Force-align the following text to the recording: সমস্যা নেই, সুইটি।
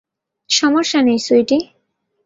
সমস্যা 0.49 0.99
নেই, 1.01 1.19
সুইটি। 1.19 1.57